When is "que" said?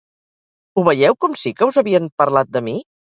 1.59-1.67